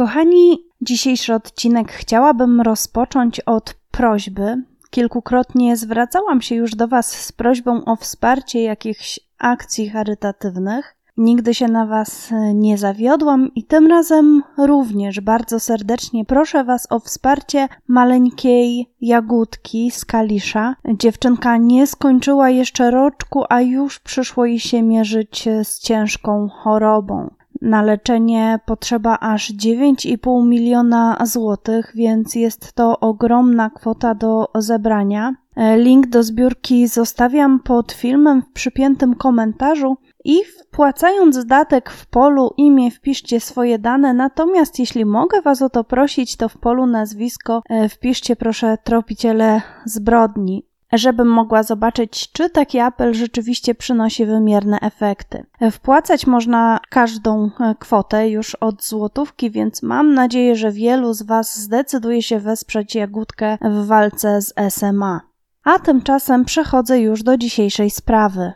[0.00, 4.62] Kochani, dzisiejszy odcinek chciałabym rozpocząć od prośby.
[4.90, 10.96] Kilkukrotnie zwracałam się już do Was z prośbą o wsparcie jakichś akcji charytatywnych.
[11.16, 17.00] Nigdy się na Was nie zawiodłam i tym razem również bardzo serdecznie proszę Was o
[17.00, 20.74] wsparcie maleńkiej jagódki z Kalisza.
[20.98, 27.39] Dziewczynka nie skończyła jeszcze roczku, a już przyszło jej się mierzyć z ciężką chorobą.
[27.62, 35.34] Na leczenie potrzeba aż 9,5 miliona złotych, więc jest to ogromna kwota do zebrania.
[35.76, 42.90] Link do zbiórki zostawiam pod filmem w przypiętym komentarzu i wpłacając datek w polu imię
[42.90, 47.88] wpiszcie swoje dane, natomiast jeśli mogę Was o to prosić, to w polu nazwisko e,
[47.88, 55.46] wpiszcie proszę tropiciele zbrodni żebym mogła zobaczyć, czy taki apel rzeczywiście przynosi wymierne efekty.
[55.70, 61.58] Wpłacać można każdą e, kwotę już od złotówki, więc mam nadzieję, że wielu z Was
[61.58, 65.20] zdecyduje się wesprzeć Jagódkę w walce z SMA.
[65.64, 68.52] A tymczasem przechodzę już do dzisiejszej sprawy.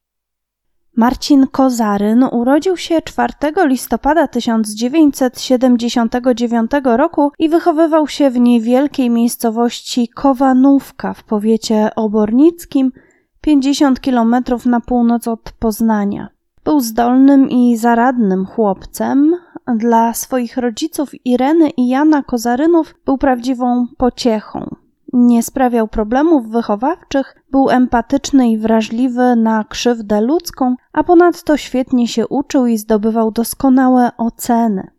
[0.97, 3.33] Marcin Kozaryn urodził się 4
[3.67, 12.93] listopada 1979 roku i wychowywał się w niewielkiej miejscowości Kowanówka w powiecie obornickim,
[13.41, 14.37] 50 km
[14.67, 16.29] na północ od Poznania.
[16.65, 19.37] Był zdolnym i zaradnym chłopcem.
[19.77, 24.84] Dla swoich rodziców Ireny i Jana Kozarynów był prawdziwą pociechą
[25.15, 32.29] nie sprawiał problemów wychowawczych, był empatyczny i wrażliwy na krzywdę ludzką, a ponadto świetnie się
[32.29, 34.91] uczył i zdobywał doskonałe oceny.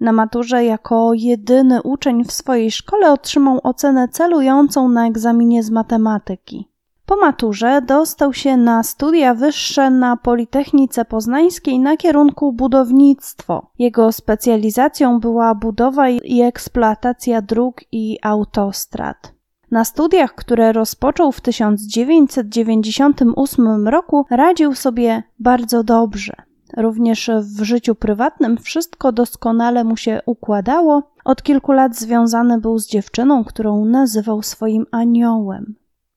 [0.00, 6.70] Na maturze jako jedyny uczeń w swojej szkole otrzymał ocenę celującą na egzaminie z matematyki.
[7.06, 13.70] Po maturze dostał się na studia wyższe na Politechnice Poznańskiej na kierunku budownictwo.
[13.78, 19.39] Jego specjalizacją była budowa i eksploatacja dróg i autostrad.
[19.70, 26.32] Na studiach, które rozpoczął w 1998 roku, radził sobie bardzo dobrze.
[26.76, 31.02] Również w życiu prywatnym wszystko doskonale mu się układało.
[31.24, 35.74] Od kilku lat związany był z dziewczyną, którą nazywał swoim aniołem.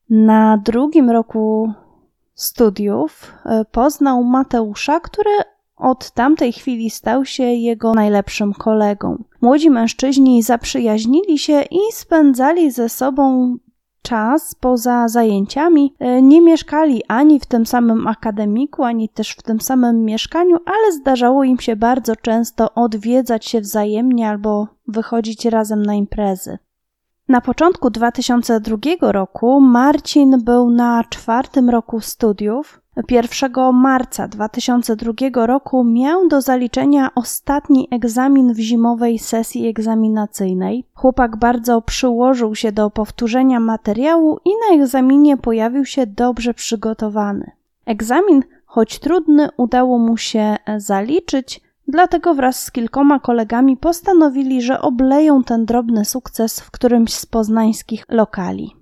[0.10, 1.74] Na drugim roku
[2.34, 5.32] studiów e, poznał Mateusza, który
[5.84, 9.24] od tamtej chwili stał się jego najlepszym kolegą.
[9.42, 13.56] Młodzi mężczyźni zaprzyjaźnili się i spędzali ze sobą
[14.02, 15.96] czas poza zajęciami.
[16.00, 20.92] E, nie mieszkali ani w tym samym akademiku, ani też w tym samym mieszkaniu, ale
[20.92, 26.58] zdarzało im się bardzo często odwiedzać się wzajemnie albo wychodzić razem na imprezy.
[27.28, 36.28] Na początku 2002 roku Marcin był na czwartym roku studiów 1 marca 2002 roku miał
[36.28, 40.86] do zaliczenia ostatni egzamin w zimowej sesji egzaminacyjnej.
[40.94, 47.52] Chłopak bardzo przyłożył się do powtórzenia materiału i na egzaminie pojawił się dobrze przygotowany.
[47.86, 55.44] Egzamin, choć trudny, udało mu się zaliczyć, dlatego wraz z kilkoma kolegami postanowili, że obleją
[55.44, 58.76] ten drobny sukces w którymś z poznańskich lokali.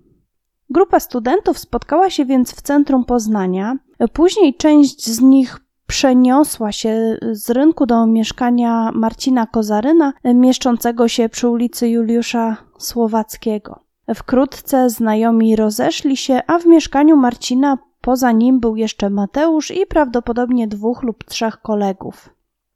[0.69, 3.77] Grupa studentów spotkała się więc w centrum Poznania.
[4.13, 11.47] Później część z nich przeniosła się z rynku do mieszkania Marcina Kozaryna, mieszczącego się przy
[11.49, 13.79] ulicy Juliusza Słowackiego.
[14.15, 20.67] Wkrótce znajomi rozeszli się, a w mieszkaniu Marcina poza nim był jeszcze Mateusz i prawdopodobnie
[20.67, 22.29] dwóch lub trzech kolegów.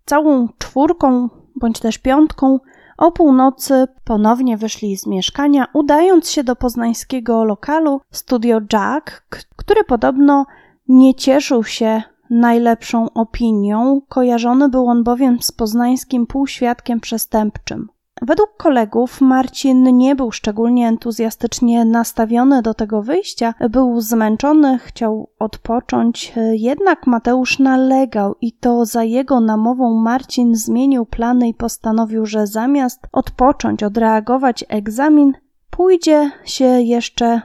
[0.06, 2.60] Całą czwórką bądź też piątką
[2.98, 9.26] o północy ponownie wyszli z mieszkania, udając się do poznańskiego lokalu Studio Jack,
[9.56, 10.46] który podobno
[10.88, 14.02] nie cieszył się najlepszą opinią.
[14.10, 17.88] Kojarzony był on bowiem z poznańskim półświadkiem przestępczym.
[18.22, 26.34] Według kolegów Marcin nie był szczególnie entuzjastycznie nastawiony do tego wyjścia, był zmęczony, chciał odpocząć,
[26.52, 33.00] jednak Mateusz nalegał i to za jego namową Marcin zmienił plany i postanowił, że zamiast
[33.12, 35.34] odpocząć, odreagować egzamin,
[35.70, 37.42] pójdzie się jeszcze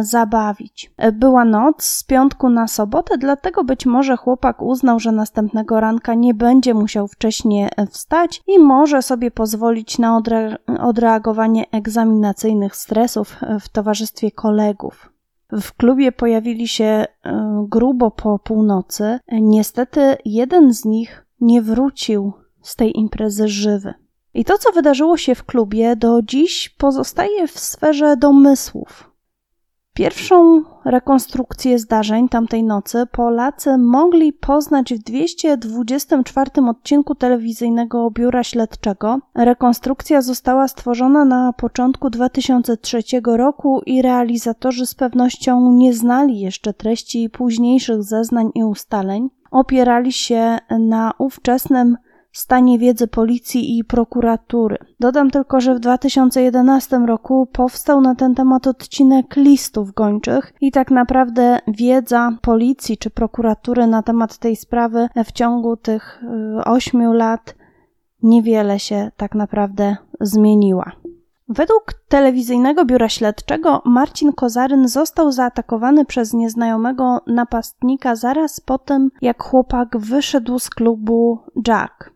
[0.00, 0.92] zabawić.
[0.96, 6.14] E, była noc z piątku na sobotę, dlatego być może chłopak uznał, że następnego ranka
[6.14, 13.36] nie będzie musiał wcześniej e, wstać i może sobie pozwolić na odre odreagowanie egzaminacyjnych stresów
[13.60, 15.12] w towarzystwie kolegów.
[15.52, 17.04] W klubie pojawili się
[17.62, 19.18] grubo po północy.
[19.32, 22.32] Niestety jeden z nich nie wrócił
[22.62, 23.94] z tej imprezy żywy.
[24.34, 29.13] I to, co wydarzyło się w klubie, do dziś pozostaje w sferze domysłów.
[29.94, 39.18] Pierwszą rekonstrukcję zdarzeń tamtej nocy Polacy mogli poznać w 224 odcinku telewizyjnego Biura Śledczego.
[39.34, 47.30] Rekonstrukcja została stworzona na początku 2003 roku i realizatorzy z pewnością nie znali jeszcze treści
[47.30, 49.30] późniejszych zeznań i ustaleń.
[49.50, 51.96] Opierali się na ówczesnym
[52.38, 54.78] stanie wiedzy policji i prokuratury.
[55.00, 60.90] Dodam tylko, że w 2011 roku powstał na ten temat odcinek listów gończych i tak
[60.90, 66.22] naprawdę wiedza policji czy prokuratury na temat tej sprawy w ciągu tych
[66.60, 67.54] y, ośmiu lat
[68.22, 70.92] niewiele się tak naprawdę zmieniła.
[71.48, 79.42] Według telewizyjnego biura śledczego Marcin Kozaryn został zaatakowany przez nieznajomego napastnika zaraz po tym, jak
[79.42, 81.38] chłopak wyszedł z klubu
[81.68, 82.13] Jack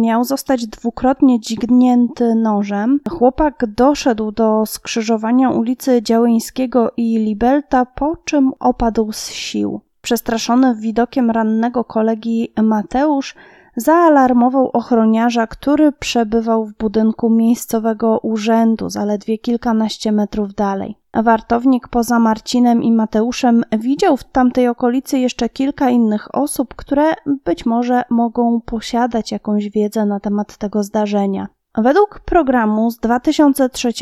[0.00, 3.00] miał zostać dwukrotnie dźgnięty nożem.
[3.10, 9.80] Chłopak doszedł do skrzyżowania ulicy Działyńskiego i Libelta, po czym opadł z sił.
[10.02, 13.34] Przestraszony widokiem rannego kolegi Mateusz
[13.76, 20.96] zaalarmował ochroniarza, który przebywał w budynku miejscowego urzędu zaledwie kilkanaście metrów dalej.
[21.14, 27.12] Wartownik poza Marcinem i Mateuszem widział w tamtej okolicy jeszcze kilka innych osób, które
[27.44, 31.48] być może mogą posiadać jakąś wiedzę na temat tego zdarzenia.
[31.74, 33.92] Według programu z 2003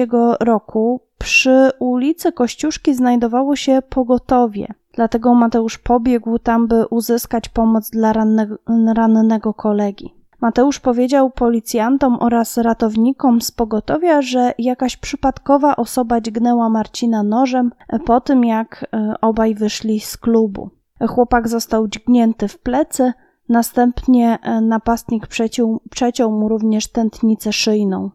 [0.41, 4.67] roku przy ulicy Kościuszki znajdowało się pogotowie.
[5.01, 8.57] Dlatego Mateusz pobiegł tam, by uzyskać pomoc dla rannego,
[8.95, 10.15] rannego kolegi.
[10.41, 17.73] Mateusz powiedział policjantom oraz ratownikom z pogotowia, że jakaś przypadkowa osoba dźgnęła Marcina nożem
[18.07, 20.71] po tym, jak e, obaj wyszli z klubu.
[21.09, 23.13] Chłopak został dźgnięty w plecy,
[23.49, 28.11] następnie e, napastnik przeciął, przeciął mu również tętnicę szyjną.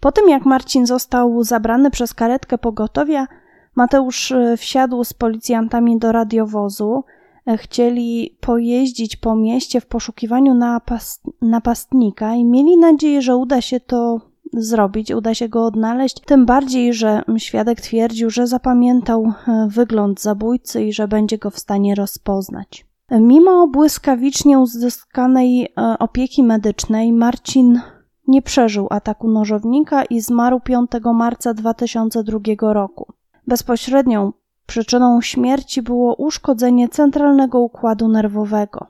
[0.00, 3.26] Po tym, jak Marcin został zabrany przez karetkę pogotowia,
[3.78, 7.04] Mateusz e, wsiadł z policjantami do radiowozu.
[7.46, 13.80] E, chcieli pojeździć po mieście w poszukiwaniu napast napastnika i mieli nadzieję, że uda się
[13.80, 14.20] to
[14.52, 16.20] zrobić, uda się go odnaleźć.
[16.20, 21.58] Tym bardziej, że świadek twierdził, że zapamiętał e, wygląd zabójcy i że będzie go w
[21.58, 22.86] stanie rozpoznać.
[23.10, 27.80] Mimo błyskawicznie uzyskanej opieki medycznej, Marcin
[28.28, 32.38] nie przeżył ataku nożownika i zmarł 5 marca 2002
[32.72, 33.17] roku.
[33.48, 34.32] Bezpośrednią
[34.66, 38.86] przyczyną śmierci było uszkodzenie centralnego układu nerwowego.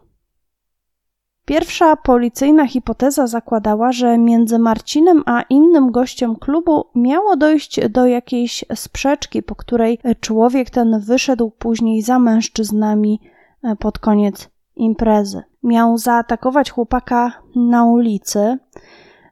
[1.45, 8.65] Pierwsza policyjna hipoteza zakładała, że między Marcinem a innym gościem klubu miało dojść do jakiejś
[8.75, 13.21] sprzeczki, po której człowiek ten wyszedł później za mężczyznami
[13.63, 15.43] e, pod koniec imprezy.
[15.63, 18.59] Miał zaatakować chłopaka na ulicy.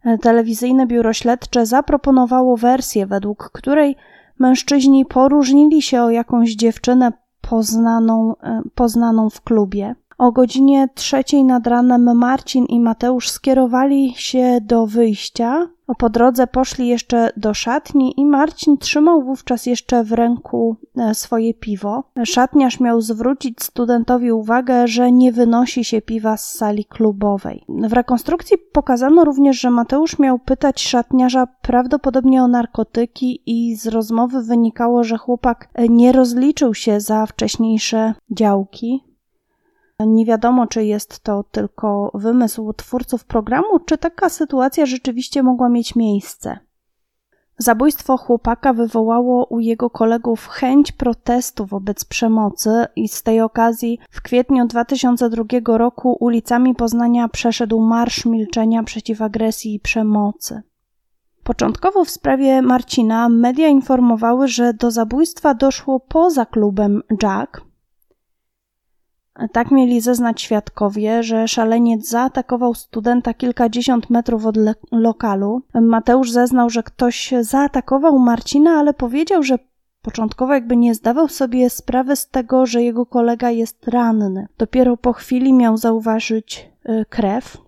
[0.04, 3.96] E, telewizyjne biuro śledcze zaproponowało wersję, według której
[4.38, 9.94] mężczyźni poróżnili się o jakąś dziewczynę poznaną, e, poznaną w klubie.
[10.18, 15.68] O godzinie trzeciej nad ranem Marcin i Mateusz skierowali się do wyjścia.
[15.98, 21.54] Po drodze poszli jeszcze do szatni i Marcin trzymał wówczas jeszcze w ręku e, swoje
[21.54, 22.04] piwo.
[22.24, 27.64] Szatniarz miał zwrócić studentowi uwagę, że nie wynosi się piwa z sali klubowej.
[27.68, 34.42] W rekonstrukcji pokazano również, że Mateusz miał pytać szatniarza prawdopodobnie o narkotyki i z rozmowy
[34.42, 39.05] wynikało, że chłopak nie rozliczył się za wcześniejsze działki.
[40.00, 45.96] Nie wiadomo, czy jest to tylko wymysł twórców programu, czy taka sytuacja rzeczywiście mogła mieć
[45.96, 46.58] miejsce.
[47.58, 54.22] Zabójstwo chłopaka wywołało u jego kolegów chęć protestu wobec przemocy i z tej okazji w
[54.22, 55.44] kwietniu 2002
[55.78, 60.62] roku ulicami Poznania przeszedł Marsz Milczenia przeciw agresji i przemocy.
[61.44, 67.65] Początkowo w sprawie Marcina media informowały, że do zabójstwa doszło poza klubem Jack,
[69.52, 74.56] tak mieli zeznać świadkowie, że szaleniec zaatakował studenta kilkadziesiąt metrów od
[74.92, 75.62] lokalu.
[75.74, 79.58] Mateusz zeznał, że ktoś zaatakował Marcina, ale powiedział, że
[80.02, 84.48] początkowo jakby nie zdawał sobie sprawy z tego, że jego kolega jest ranny.
[84.58, 87.58] Dopiero po chwili miał zauważyć y, krew.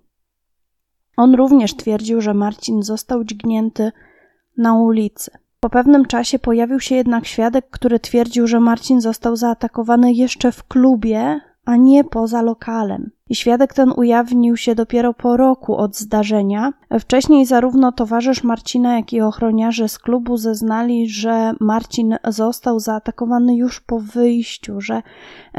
[1.17, 3.93] On również twierdził, że Marcin został dźgnięty
[4.57, 5.31] na ulicy.
[5.61, 10.65] Po pewnym czasie pojawił się jednak świadek, który twierdził, że Marcin został zaatakowany jeszcze w
[10.65, 13.11] klubie, a nie poza lokalem.
[13.31, 16.73] I świadek ten ujawnił się dopiero po roku od zdarzenia.
[17.01, 23.81] Wcześniej zarówno towarzysz Marcina, jak i ochroniarze z klubu zeznali, że Marcin został zaatakowany już
[23.81, 25.03] po wyjściu, że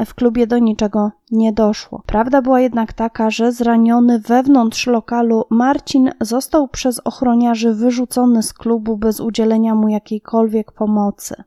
[0.06, 2.02] w klubie do niczego nie doszło.
[2.06, 8.96] Prawda była jednak taka, że zraniony wewnątrz lokalu Marcin został przez ochroniarzy wyrzucony z klubu
[8.96, 11.44] bez udzielenia mu jakiejkolwiek pomocy.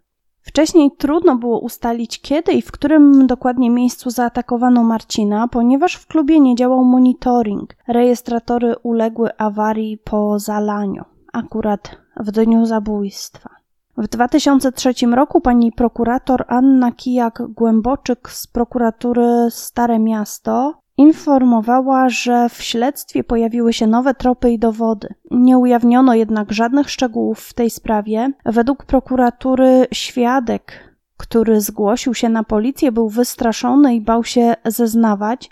[0.53, 6.39] Wcześniej trudno było ustalić kiedy i w którym dokładnie miejscu zaatakowano Marcina, ponieważ w klubie
[6.39, 7.75] nie działał monitoring.
[7.87, 13.49] Rejestratory uległy awarii po zalaniu, akurat w dniu zabójstwa.
[13.97, 23.23] W 2003 roku pani prokurator Anna Kijak-Głęboczyk z prokuratury Stare Miasto informowała, że w śledztwie
[23.23, 25.13] pojawiły się nowe tropy i dowody.
[25.31, 28.31] Nie ujawniono jednak żadnych szczegółów w tej sprawie.
[28.45, 35.49] Według prokuratury świadek, który zgłosił się na policję, był wystraszony i bał się zeznawać.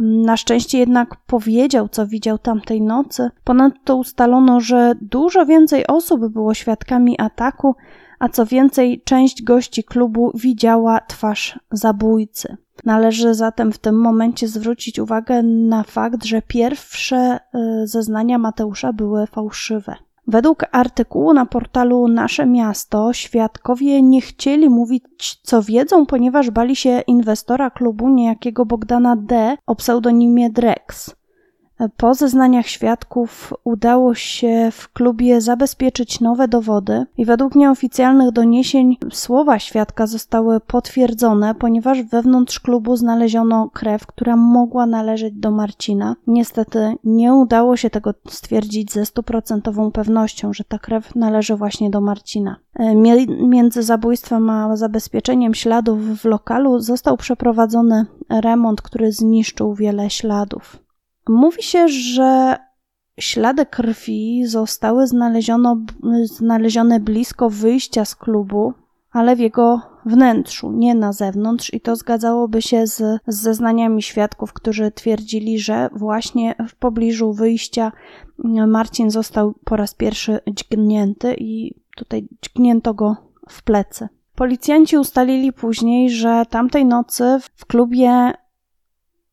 [0.00, 3.30] Na szczęście jednak powiedział, co widział tamtej nocy.
[3.44, 7.74] Ponadto ustalono, że dużo więcej osób było świadkami ataku,
[8.22, 12.56] a co więcej, część gości klubu widziała twarz zabójcy.
[12.84, 17.38] Należy zatem w tym momencie zwrócić uwagę na fakt, że pierwsze
[17.82, 19.94] y, zeznania Mateusza były fałszywe.
[20.26, 27.00] Według artykułu na portalu Nasze Miasto świadkowie nie chcieli mówić, co wiedzą, ponieważ bali się
[27.06, 29.56] inwestora klubu niejakiego Bogdana D.
[29.66, 31.16] o pseudonimie Drex.
[31.96, 39.58] Po zeznaniach świadków udało się w klubie zabezpieczyć nowe dowody i według nieoficjalnych doniesień słowa
[39.58, 46.16] świadka zostały potwierdzone, ponieważ wewnątrz klubu znaleziono krew, która mogła należeć do Marcina.
[46.26, 52.00] Niestety nie udało się tego stwierdzić ze stuprocentową pewnością, że ta krew należy właśnie do
[52.00, 52.56] Marcina.
[52.74, 52.94] E,
[53.48, 60.82] między zabójstwem a zabezpieczeniem śladów w lokalu został przeprowadzony remont, który zniszczył wiele śladów.
[61.28, 62.56] Mówi się, że
[63.20, 65.06] ślady krwi zostały
[66.24, 68.74] znalezione blisko wyjścia z klubu,
[69.12, 74.52] ale w jego wnętrzu, nie na zewnątrz, i to zgadzałoby się z, z zeznaniami świadków,
[74.52, 77.92] którzy twierdzili, że właśnie w pobliżu wyjścia
[78.66, 83.16] Marcin został po raz pierwszy dźgnięty i tutaj dźgnięto go
[83.48, 84.08] w plecy.
[84.34, 88.32] Policjanci ustalili później, że tamtej nocy w klubie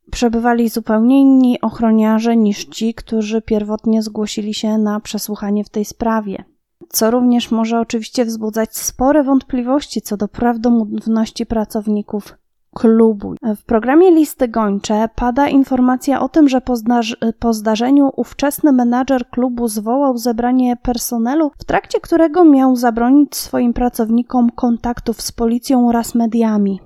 [0.10, 6.44] przebywali zupełnie inni ochroniarze niż ci, którzy pierwotnie zgłosili się na przesłuchanie w tej sprawie.
[6.89, 12.36] Co również może oczywiście wzbudzać spore wątpliwości co do prawdomówności pracowników
[12.75, 13.36] klubu.
[13.56, 16.74] W programie Listy Gończe pada informacja o tym, że po,
[17.39, 24.50] po zdarzeniu ówczesny menadżer klubu zwołał zebranie personelu, w trakcie którego miał zabronić swoim pracownikom
[24.50, 26.80] kontaktów z policją oraz mediami.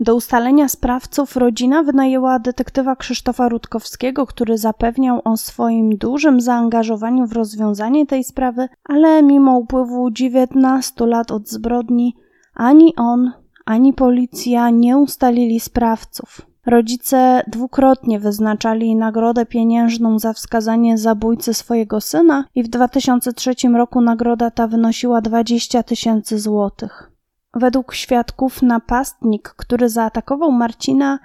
[0.00, 7.32] Do ustalenia sprawców rodzina wynajęła detektywa Krzysztofa Rutkowskiego, który zapewniał o swoim dużym zaangażowaniu w
[7.32, 12.16] rozwiązanie tej sprawy, ale mimo upływu 19 lat od zbrodni
[12.54, 13.32] ani on,
[13.64, 16.40] ani policja nie ustalili sprawców.
[16.66, 24.50] Rodzice dwukrotnie wyznaczali nagrodę pieniężną za wskazanie zabójcy swojego syna i w 2003 roku nagroda
[24.50, 27.13] ta wynosiła 20 tysięcy złotych.
[27.54, 31.18] Według świadków napastnik, który zaatakował Marcina,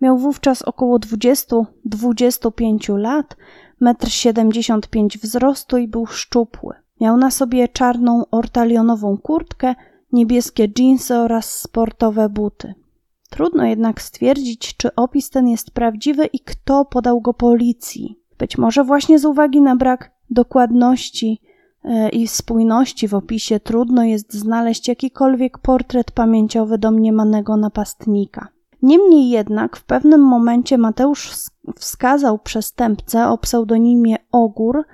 [0.00, 3.36] miał wówczas około 20-25 lat,
[3.82, 6.74] 1,75 m wzrostu i był szczupły.
[7.00, 9.74] Miał na sobie czarną ortalionową kurtkę,
[10.12, 12.74] niebieskie dżinsy oraz sportowe buty.
[13.30, 18.20] Trudno jednak stwierdzić, czy opis ten jest prawdziwy i kto podał go policji.
[18.38, 21.40] Być może właśnie z uwagi na brak dokładności
[22.12, 28.48] i spójności w opisie trudno jest znaleźć jakikolwiek portret pamięciowy domniemanego napastnika.
[28.82, 31.32] Niemniej jednak w pewnym momencie Mateusz
[31.76, 34.84] wskazał przestępcę o pseudonimie Ogór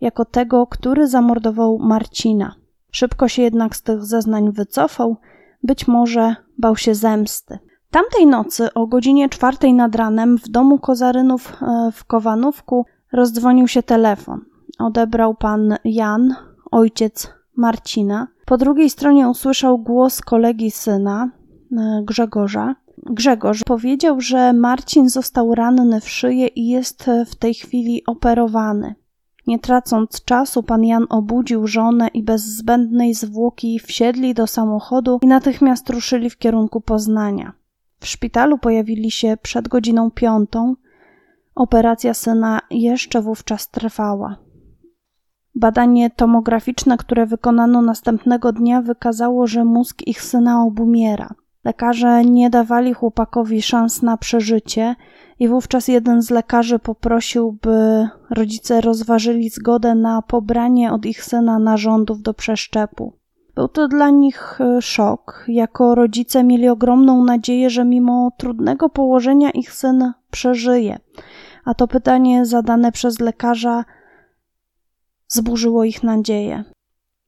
[0.00, 2.54] jako tego, który zamordował Marcina.
[2.90, 5.16] Szybko się jednak z tych zeznań wycofał,
[5.62, 7.58] być może bał się zemsty.
[7.90, 13.82] Tamtej nocy o godzinie czwartej nad ranem w domu Kozarynów e, w Kowanówku rozdzwonił się
[13.82, 14.40] telefon
[14.80, 16.34] odebrał pan Jan,
[16.70, 18.28] ojciec Marcina.
[18.46, 21.30] Po drugiej stronie usłyszał głos kolegi syna,
[21.78, 22.74] e, Grzegorza.
[23.06, 28.94] Grzegorz powiedział, że Marcin został ranny w szyję i jest w tej chwili operowany.
[29.46, 35.26] Nie tracąc czasu, pan Jan obudził żonę i bez zbędnej zwłoki wsiedli do samochodu i
[35.26, 37.52] natychmiast ruszyli w kierunku Poznania.
[38.00, 40.74] W szpitalu pojawili się przed godziną piątą.
[41.54, 44.36] Operacja syna jeszcze wówczas trwała.
[45.54, 51.34] Badanie tomograficzne, które wykonano następnego dnia, wykazało, że mózg ich syna obumiera.
[51.64, 54.96] Lekarze nie dawali chłopakowi szans na przeżycie
[55.38, 61.58] i wówczas jeden z lekarzy poprosił, by rodzice rozważyli zgodę na pobranie od ich syna
[61.58, 63.12] narządów do przeszczepu.
[63.54, 65.44] Był to dla nich e, szok.
[65.48, 70.98] Jako rodzice mieli ogromną nadzieję, że mimo trudnego położenia ich syn przeżyje.
[71.64, 73.84] A to pytanie zadane przez lekarza
[75.30, 76.64] zburzyło ich nadzieję.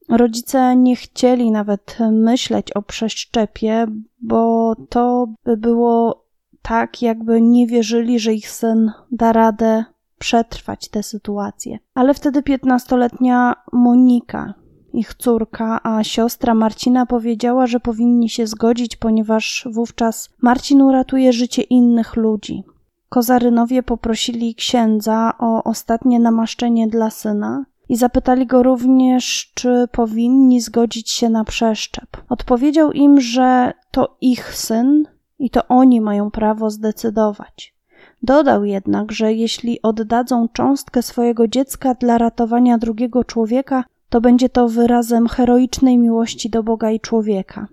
[0.09, 3.87] Rodzice nie chcieli nawet myśleć o przeszczepie,
[4.21, 6.25] bo to by było
[6.61, 9.85] tak, jakby nie wierzyli, że ich syn da radę
[10.19, 11.79] przetrwać tę sytuację.
[11.93, 14.53] Ale wtedy piętnastoletnia Monika,
[14.93, 21.61] ich córka, a siostra Marcina powiedziała, że powinni się zgodzić, ponieważ wówczas Marcin uratuje życie
[21.61, 22.63] innych ludzi.
[23.09, 31.11] Kozarynowie poprosili księdza o ostatnie namaszczenie dla syna i zapytali go również, czy powinni zgodzić
[31.11, 32.07] się na przeszczep.
[32.29, 35.07] Odpowiedział im, że to ich syn
[35.39, 37.75] i to oni mają prawo zdecydować.
[38.23, 44.69] Dodał jednak, że jeśli oddadzą cząstkę swojego dziecka dla ratowania drugiego człowieka, to będzie to
[44.69, 47.67] wyrazem heroicznej miłości do Boga i człowieka.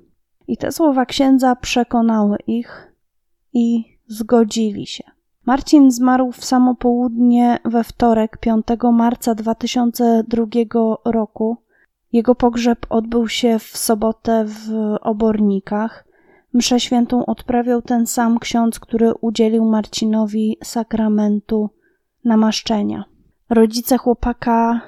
[0.49, 2.93] I te słowa księdza przekonały ich
[3.53, 5.20] i zgodzili się.
[5.47, 10.47] Marcin zmarł w samo południe we wtorek 5 marca 2002
[11.05, 11.57] roku.
[12.13, 14.71] Jego pogrzeb odbył się w sobotę w
[15.01, 16.05] Obornikach.
[16.53, 21.71] Mszę świętą odprawiał ten sam ksiądz, który udzielił Marcinowi sakramentu
[22.25, 23.05] namaszczenia.
[23.51, 24.81] Rodzice chłopaka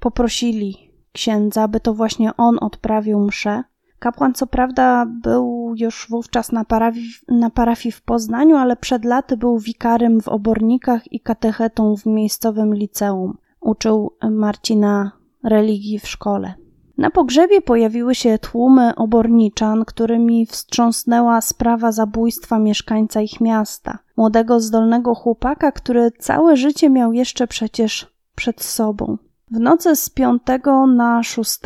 [0.00, 3.64] poprosili księdza, by to właśnie on odprawił mszę.
[4.00, 9.36] Kapłan co prawda był już wówczas na parafii, na parafii w Poznaniu, ale przed laty
[9.36, 13.38] był wikarym w Obornikach i katechetą w miejscowym liceum.
[13.60, 15.12] Uczył Marcina
[15.44, 16.54] religii w szkole.
[16.98, 25.14] Na pogrzebie pojawiły się tłumy oborniczan, którymi wstrząsnęła sprawa zabójstwa mieszkańca ich miasta, młodego, zdolnego
[25.14, 29.18] chłopaka, który całe życie miał jeszcze przecież przed sobą.
[29.50, 30.42] W nocy z 5
[30.86, 31.60] na 6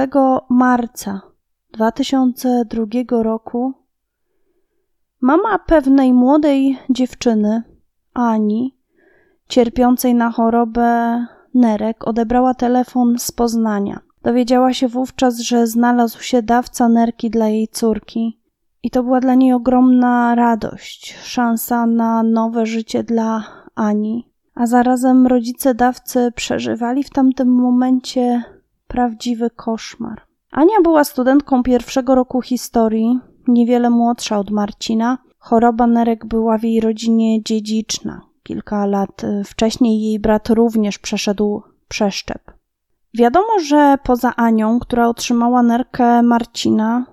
[0.51, 1.34] marca
[1.75, 3.73] 2002 roku
[5.21, 7.63] mama pewnej młodej dziewczyny,
[8.15, 8.77] Ani,
[9.49, 14.01] cierpiącej na chorobę nerek, odebrała telefon z Poznania.
[14.23, 18.41] Dowiedziała się wówczas, że znalazł się dawca nerki dla jej córki.
[18.83, 25.27] I to była dla niej ogromna radość, szansa na nowe życie dla Ani, a zarazem
[25.27, 28.43] rodzice dawcy przeżywali w tamtym momencie
[28.89, 30.34] prawdziwy koszmar.
[30.55, 35.19] Ania była studentką pierwszego roku historii, niewiele młodsza od Marcina.
[35.39, 38.21] Choroba nerek była w jej rodzinie dziedziczna.
[38.43, 42.53] Kilka lat wcześniej jej brat również przeszedł przeszczep.
[43.15, 47.07] Wiadomo, że poza Anią, która otrzymała nerkę Marcina,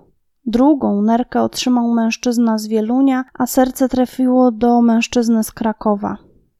[0.46, 6.16] drugą nerkę otrzymał mężczyzna z Wielunia, a serce trafiło do mężczyzny z Krakowa.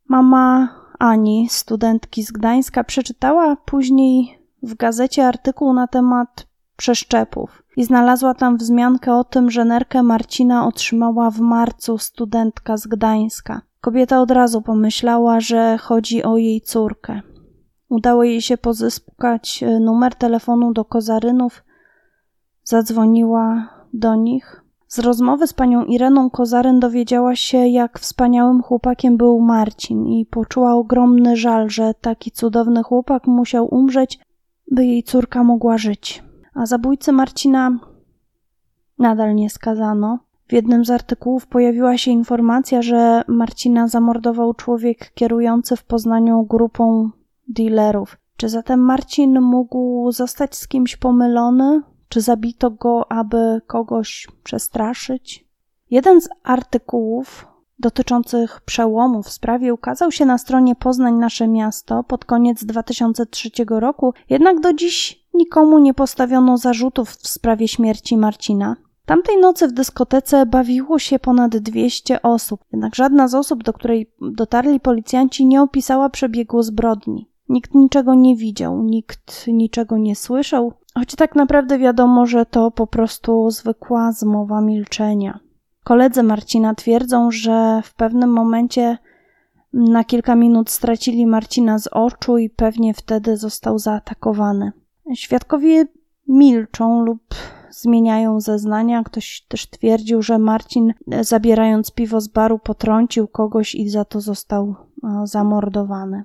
[0.09, 6.52] Mama Ani, studentki z Gdańska, przeczytała później w gazecie artykuł na temat
[6.83, 12.87] przeszczepów i znalazła tam wzmiankę o tym, że nerkę Marcina otrzymała w marcu studentka z
[12.87, 13.61] Gdańska.
[13.81, 17.21] Kobieta od razu pomyślała, że chodzi o jej córkę.
[17.89, 21.65] Udało jej się pozyskać e, numer telefonu do Kozarynów.
[22.65, 24.65] Zadzwoniła do nich.
[24.89, 30.75] Z rozmowy z panią Ireną Kozaryn dowiedziała się, jak wspaniałym chłopakiem był Marcin i poczuła
[30.75, 34.19] ogromny żal, że taki cudowny chłopak musiał umrzeć,
[34.71, 36.32] by jej córka mogła żyć.
[36.55, 37.79] A zabójcy Marcina
[38.99, 40.19] nadal nie skazano.
[40.49, 47.11] W jednym z artykułów pojawiła się informacja, że Marcina zamordował człowiek kierujący w Poznaniu grupą
[47.49, 48.17] dealerów.
[48.37, 51.83] Czy zatem Marcin mógł zostać z kimś pomylony?
[52.09, 55.47] Czy zabito go, aby kogoś przestraszyć?
[55.91, 57.47] Jeden z artykułów
[57.79, 64.15] dotyczących przełomu w sprawie ukazał się na stronie Poznań Nasze Miasto pod koniec 2003 roku,
[64.31, 68.77] jednak do dziś nikomu nie postawiono zarzutów w sprawie śmierci Marcina.
[69.07, 74.11] Tamtej nocy w dyskotece bawiło się ponad 200 osób, jednak żadna z osób, do której
[74.21, 77.31] dotarli policjanci, nie opisała przebiegu zbrodni.
[77.49, 82.87] Nikt niczego nie widział, nikt niczego nie słyszał, choć tak naprawdę wiadomo, że to po
[82.87, 85.41] prostu zwykła zmowa milczenia.
[85.85, 88.99] Koledzy Marcina twierdzą, że w pewnym momencie
[89.73, 94.73] na kilka minut stracili Marcina z oczu i pewnie wtedy został zaatakowany.
[95.15, 95.85] Świadkowie
[96.29, 97.35] milczą lub
[97.71, 99.03] zmieniają zeznania.
[99.03, 104.75] Ktoś też twierdził, że Marcin, zabierając piwo z baru, potrącił kogoś i za to został
[105.25, 106.25] zamordowany.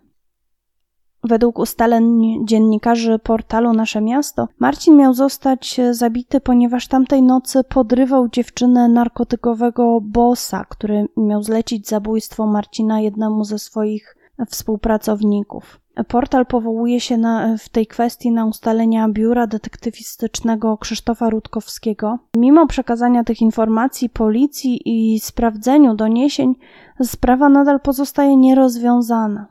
[1.23, 8.89] Według ustaleń dziennikarzy portalu Nasze Miasto, Marcin miał zostać zabity, ponieważ tamtej nocy podrywał dziewczynę
[8.89, 15.79] narkotykowego bossa, który miał zlecić zabójstwo Marcina jednemu ze swoich współpracowników.
[16.07, 22.19] Portal powołuje się na, w tej kwestii na ustalenia biura detektywistycznego Krzysztofa Rutkowskiego.
[22.35, 26.55] Mimo przekazania tych informacji policji i sprawdzeniu doniesień,
[27.03, 29.47] sprawa nadal pozostaje nierozwiązana.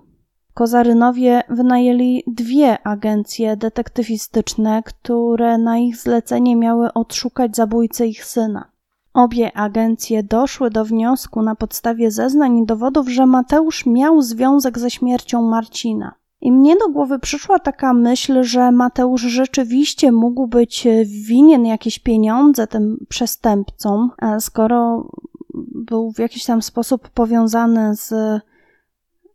[0.55, 8.71] Kozarynowie wynajęli dwie agencje detektywistyczne, które na ich zlecenie miały odszukać zabójcę ich syna.
[9.15, 14.91] Obie agencje doszły do wniosku na podstawie zeznań i dowodów, że Mateusz miał związek ze
[14.91, 16.15] śmiercią Marcina.
[16.41, 20.89] I mnie do głowy przyszła taka myśl, że Mateusz rzeczywiście mógł być
[21.29, 25.09] winien jakieś pieniądze tym przestępcom, skoro
[25.75, 28.15] był w jakiś tam sposób powiązany z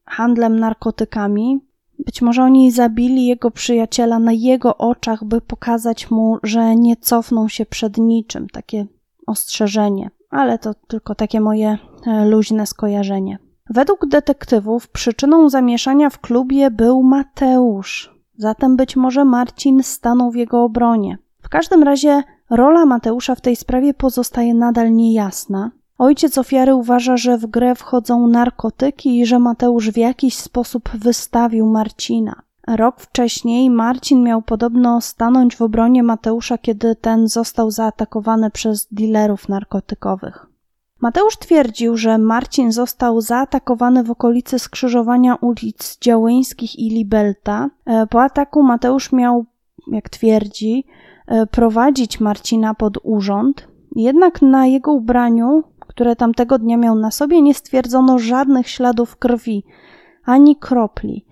[0.06, 1.60] handlem narkotykami.
[2.06, 7.48] Być może oni zabili jego przyjaciela na jego oczach, by pokazać mu, że nie cofną
[7.48, 8.48] się przed niczym.
[8.50, 8.86] Takie
[9.28, 13.40] ostrzeżenie, ale to tylko takie moje e, luźne skojarzenie.
[13.73, 20.63] Według detektywów przyczyną zamieszania w klubie był Mateusz, zatem być może Marcin stanął w jego
[20.63, 21.17] obronie.
[21.41, 25.71] W każdym razie rola Mateusza w tej sprawie pozostaje nadal niejasna.
[25.97, 31.65] Ojciec ofiary uważa, że w grę wchodzą narkotyki i że Mateusz w jakiś sposób wystawił
[31.65, 32.41] Marcina.
[32.67, 39.49] Rok wcześniej Marcin miał podobno stanąć w obronie Mateusza, kiedy ten został zaatakowany przez dealerów
[39.49, 40.51] narkotykowych.
[41.02, 47.70] Mateusz twierdził, że Marcin został zaatakowany w okolicy skrzyżowania ulic Działyńskich i Libelta.
[47.86, 49.46] E, po ataku Mateusz miał,
[49.92, 50.86] jak twierdzi,
[51.28, 57.42] e, prowadzić Marcina pod urząd, jednak na jego ubraniu, które tamtego dnia miał na sobie,
[57.42, 59.64] nie stwierdzono żadnych śladów krwi
[60.26, 61.26] ani kropli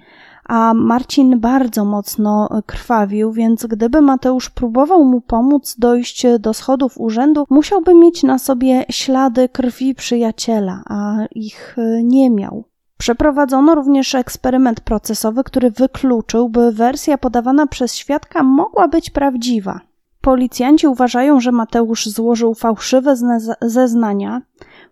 [0.49, 7.45] a Marcin bardzo mocno krwawił, więc gdyby Mateusz próbował mu pomóc dojść do schodów urzędu,
[7.49, 12.63] musiałby mieć na sobie ślady krwi przyjaciela, a ich nie miał.
[12.97, 19.79] Przeprowadzono również eksperyment procesowy, który wykluczył, by wersja podawana przez świadka mogła być prawdziwa.
[20.21, 23.15] Policjanci uważają, że Mateusz złożył fałszywe
[23.61, 24.41] zeznania,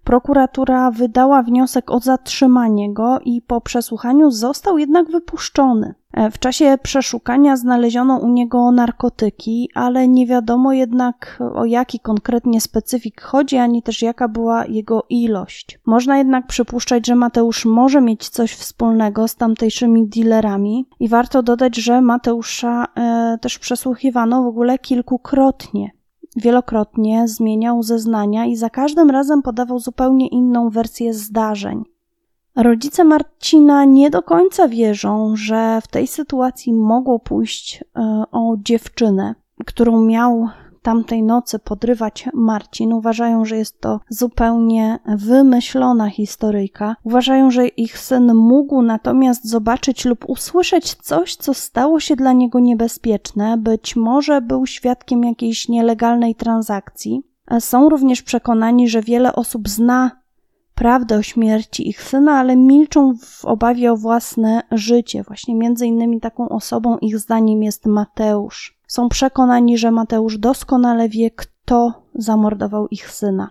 [0.08, 5.96] Prokuratura wydała wniosek o zatrzymanie go i po przesłuchaniu został jednak wypuszczony.
[6.14, 12.62] E, w czasie przeszukania znaleziono u niego narkotyki, ale nie wiadomo jednak o jaki konkretnie
[12.62, 15.80] specyfik chodzi, ani też jaka była jego ilość.
[15.86, 21.76] Można jednak przypuszczać, że Mateusz może mieć coś wspólnego z tamtejszymi dealerami i warto dodać,
[21.76, 25.97] że Mateusza e, też przesłuchiwano w ogóle kilkukrotnie.
[26.38, 31.84] Wielokrotnie zmieniał zeznania i za każdym razem podawał zupełnie inną wersję zdarzeń.
[32.56, 39.36] Rodzice Marcina nie do końca wierzą, że w tej sytuacji mogło pójść e, o dziewczynę,
[39.66, 40.50] którą miał
[40.88, 46.96] tamtej nocy podrywać Marcin, uważają, że jest to zupełnie wymyślona historyjka.
[47.04, 52.60] Uważają, że ich syn mógł natomiast zobaczyć lub usłyszeć coś, co stało się dla niego
[52.60, 57.22] niebezpieczne, być może był świadkiem jakiejś nielegalnej transakcji.
[57.60, 60.12] Są również przekonani, że wiele osób zna
[60.76, 65.24] prawdę o śmierci ich syna, ale milczą w obawie o własne życie.
[65.24, 68.77] Właśnie między innymi taką osobą ich zdaniem jest Mateusz.
[68.88, 73.50] Są przekonani, że Mateusz doskonale wie, kto zamordował ich syna.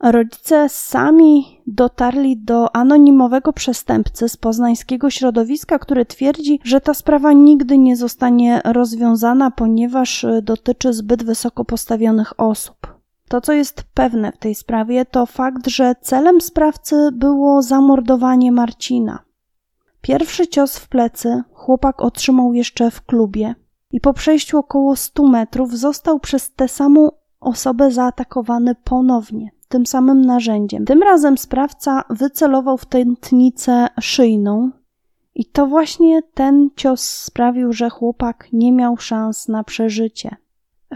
[0.00, 7.78] Rodzice sami dotarli do anonimowego przestępcy z poznańskiego środowiska, który twierdzi, że ta sprawa nigdy
[7.78, 12.96] nie zostanie rozwiązana, ponieważ dotyczy zbyt wysoko postawionych osób.
[13.28, 19.18] To, co jest pewne w tej sprawie, to fakt, że celem sprawcy było zamordowanie Marcina.
[20.00, 23.54] Pierwszy cios w plecy chłopak otrzymał jeszcze w klubie
[23.96, 30.24] i po przejściu około 100 metrów został przez tę samą osobę zaatakowany ponownie, tym samym
[30.24, 30.84] narzędziem.
[30.84, 34.70] Tym razem sprawca wycelował w tętnicę szyjną
[35.34, 40.36] i to właśnie ten cios sprawił, że chłopak nie miał szans na przeżycie.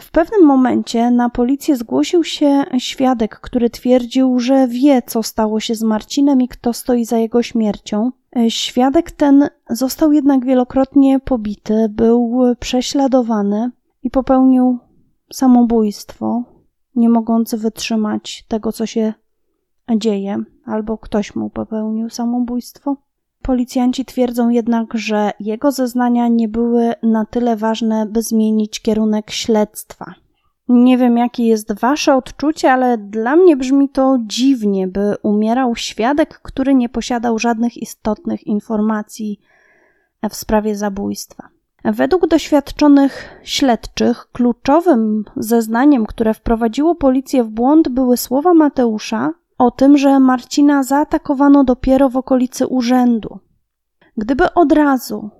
[0.00, 5.74] W pewnym momencie na policję zgłosił się świadek, który twierdził, że wie, co stało się
[5.74, 8.10] z Marcinem i kto stoi za jego śmiercią.
[8.48, 13.70] Świadek ten został jednak wielokrotnie pobity, był prześladowany
[14.02, 14.78] i popełnił
[15.32, 16.44] samobójstwo,
[16.94, 19.14] nie mogący wytrzymać tego, co się
[19.96, 22.96] dzieje, albo ktoś mu popełnił samobójstwo.
[23.42, 30.14] Policjanci twierdzą jednak, że jego zeznania nie były na tyle ważne, by zmienić kierunek śledztwa.
[30.72, 36.40] Nie wiem, jakie jest wasze odczucie, ale dla mnie brzmi to dziwnie, by umierał świadek,
[36.42, 39.40] który nie posiadał żadnych istotnych informacji
[40.30, 41.48] w sprawie zabójstwa.
[41.84, 49.98] Według doświadczonych śledczych, kluczowym zeznaniem, które wprowadziło policję w błąd, były słowa Mateusza o tym,
[49.98, 53.38] że Marcina zaatakowano dopiero w okolicy urzędu.
[54.16, 55.30] Gdyby od razu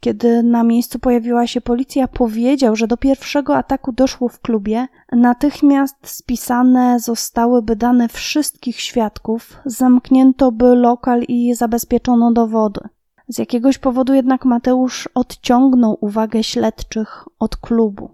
[0.00, 5.96] kiedy na miejscu pojawiła się policja, powiedział, że do pierwszego ataku doszło w klubie, natychmiast
[6.02, 12.80] spisane zostałyby dane wszystkich świadków, zamknięto by lokal i zabezpieczono dowody.
[13.28, 18.10] Z jakiegoś powodu jednak Mateusz odciągnął uwagę śledczych od klubu.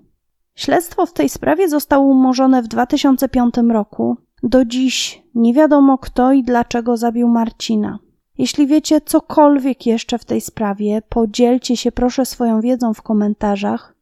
[0.55, 4.17] Śledztwo w tej sprawie zostało umorzone w 2005 roku.
[4.43, 7.99] Do dziś nie wiadomo kto i dlaczego zabił Marcina.
[8.39, 13.95] Jeśli wiecie cokolwiek jeszcze w tej sprawie, podzielcie się proszę swoją wiedzą w komentarzach.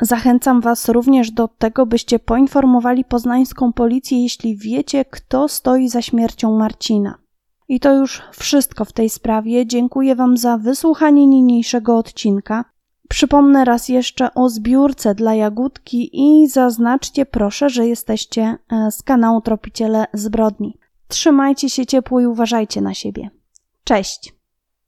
[0.00, 6.58] Zachęcam Was również do tego, byście poinformowali poznańską policję, jeśli wiecie, kto stoi za śmiercią
[6.58, 7.18] Marcina.
[7.68, 9.66] I to już wszystko w tej sprawie.
[9.66, 12.64] Dziękuję Wam za wysłuchanie niniejszego odcinka.
[13.08, 19.40] Przypomnę raz jeszcze o zbiórce dla Jagódki i zaznaczcie proszę, że jesteście e, z kanału
[19.40, 20.78] Tropiciele Zbrodni.
[21.08, 23.30] Trzymajcie się ciepło i uważajcie na siebie.
[23.88, 24.37] Cześć!